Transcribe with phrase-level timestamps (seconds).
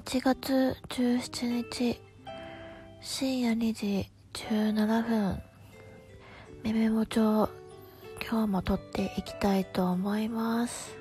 [0.00, 2.00] 1月17日
[3.02, 5.42] 深夜2時17分
[6.62, 7.50] メメモ帳
[8.26, 10.96] 今日も撮っていきたいと思います。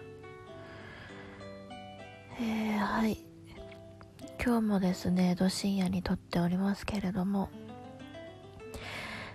[2.41, 3.23] えー、はい。
[4.43, 7.49] 今日もですねど深夜に撮っておりますけれども。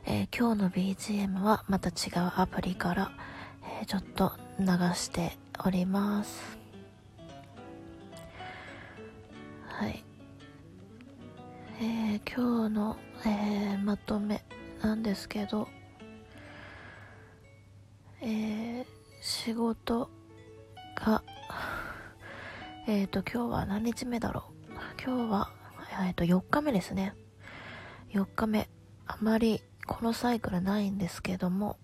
[0.04, 3.12] えー、今日の BGM はまた違うアプリから、
[3.80, 6.63] えー、ちょっと流しております。
[9.76, 10.04] はい。
[11.80, 12.96] えー、今日の、
[13.26, 14.44] えー、まとめ
[14.80, 15.66] なんですけど
[18.22, 18.86] えー、
[19.20, 20.08] 仕事
[20.94, 21.24] が
[22.86, 25.02] えっ、ー、と今日は何日目だろう？
[25.04, 25.50] 今日は
[26.04, 27.12] えっ、ー、と4日目ですね。
[28.10, 28.70] 4日目。
[29.08, 31.78] あまりこのサイクルないんですけども、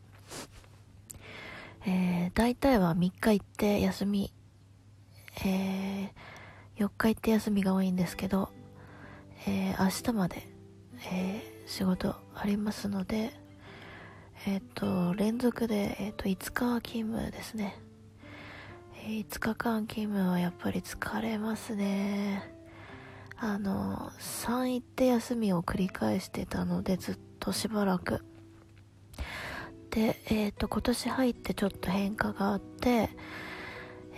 [1.85, 4.33] えー、大体は3日行って休み、
[5.45, 6.11] えー、
[6.81, 8.49] 4日行って休みが多いんですけど、
[9.47, 10.49] えー、明日まで、
[11.13, 13.33] えー、仕事ありますので、
[14.47, 17.77] えっ、ー、と、連続で、えっ、ー、と、5日勤務ですね。
[19.05, 22.51] えー、5日間勤務はやっぱり疲れますね。
[23.37, 28.25] あの、3行って休みを繰り返してたので、ずっとしばらく。
[29.91, 33.11] で、えっ、ー、と、今年入ってちょっと変化があって、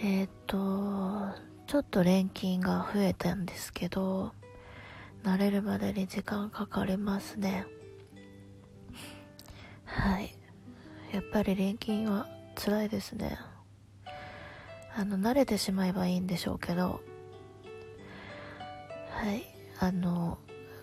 [0.00, 4.34] えっ、ー、と、ちょっと錬金が増えたんですけど、
[5.25, 7.65] 慣れるまでに時間かかりますね。
[9.87, 10.37] はい。
[11.15, 13.39] やっぱり錬金は辛いですね。
[14.95, 17.00] あの、慣れてしまえばいいんでしょうけど、
[19.09, 19.43] はい。
[19.78, 20.37] あの、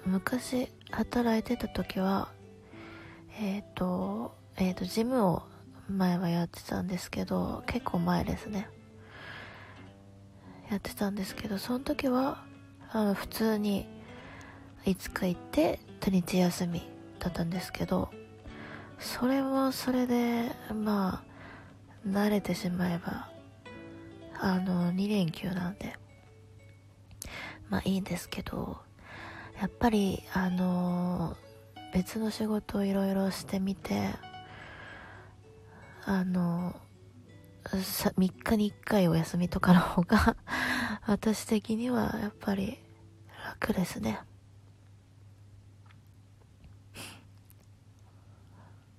[0.07, 2.29] 昔働いてた時は、
[3.39, 5.43] えっ、ー、と、えっ、ー、と、ジムを
[5.87, 8.67] 前はやってたんですけど、結構前ですね。
[10.69, 12.43] やってたんですけど、その時は、
[12.91, 13.87] あの、普通に、
[14.85, 16.81] いつか行って、土日休み
[17.19, 18.09] だったんですけど、
[18.99, 21.23] それはそれで、ま
[22.05, 23.29] あ、慣れてしまえば、
[24.39, 25.95] あの、2連休なんで、
[27.69, 28.77] まあいいんですけど、
[29.59, 31.35] やっぱりあの、
[31.93, 34.13] 別の仕事をいろいろしてみて
[36.11, 36.75] あの、
[37.65, 40.35] 3日に1回お休みとかの方が
[41.09, 42.77] 私的にはやっぱり
[43.59, 44.19] 楽ですね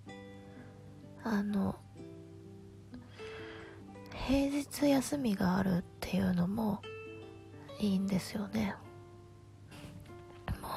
[1.23, 1.77] あの
[4.27, 6.83] 平日休みがあるっていうのも
[7.79, 8.75] いいんですよね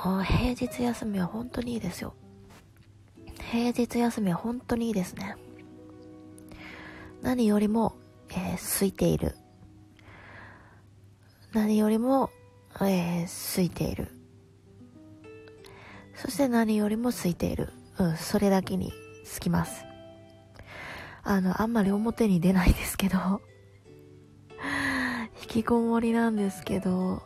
[0.06, 2.14] もう平日休みは本当にいいですよ。
[3.52, 5.38] 平日休みは本当にいいですね。
[7.22, 7.96] 何よりも、
[8.32, 9.38] えー、空いている。
[11.54, 12.32] 何よりも、
[12.82, 14.08] えー、空いている。
[16.16, 17.70] そして何よりも空いている。
[18.00, 18.92] うん、それだけに
[19.26, 19.86] つきます。
[21.24, 23.42] あの、あんまり表に出ないですけど
[25.42, 27.22] 引きこもりなんですけど、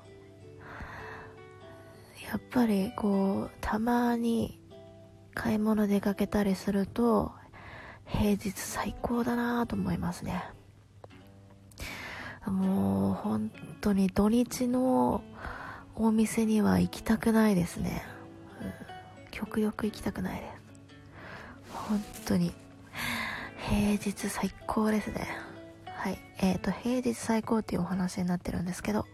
[2.29, 4.59] やっぱりこうたまに
[5.33, 7.31] 買い物出かけたりすると
[8.05, 10.43] 平日最高だなと思いますね
[12.45, 13.49] もう本
[13.87, 15.23] 当に土日の
[15.95, 18.03] お店には行きたくないですね、
[18.61, 21.73] うん、極力行きたくないです。
[21.73, 22.53] 本当に。
[23.69, 25.27] 平日最高ですね。
[25.85, 26.19] はい。
[26.39, 29.05] えーと平日最高っていうお話になってるんですけど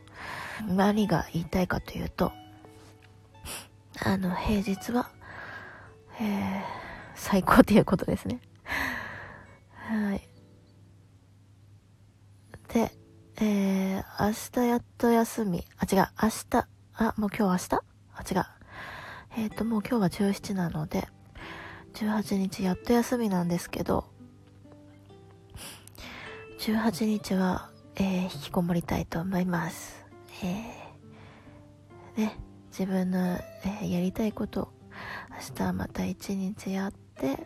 [0.67, 2.31] 何が言いたいかというと
[4.05, 5.09] あの、平日は、
[6.19, 6.61] えー、
[7.15, 8.39] 最高っていうことですね。
[9.73, 10.27] はい。
[12.73, 12.91] で、
[13.37, 13.82] えー、
[14.19, 14.31] 明
[14.63, 15.63] 日やっと休み。
[15.77, 16.67] あ、違う、明日。
[16.95, 17.83] あ、もう今日明日？
[18.15, 18.45] あ、違う。
[19.37, 21.07] えっ、ー、と、もう今日は17なので、
[21.93, 24.05] 18日やっと休みなんですけど、
[26.59, 30.05] 18日は、えー、引きこもりたいと思います。
[30.43, 32.53] えー、ね。
[32.73, 34.73] 自分の、えー、やりたいこと
[35.29, 37.37] 明日はまた一日やって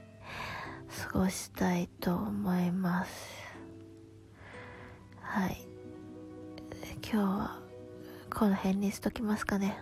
[1.12, 3.12] 過ごしたいと思います
[5.20, 5.67] はい
[6.96, 7.60] 今日は
[8.34, 9.78] この辺にしときますかね。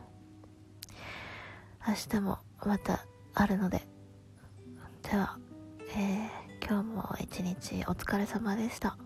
[1.87, 3.81] 明日もまたあるので。
[5.03, 5.37] では、
[5.95, 8.97] えー、今日も一日お疲れ様でした。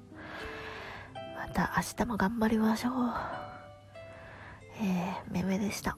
[1.35, 2.93] また明日も頑張りましょう。
[4.81, 5.97] えー、めめでした。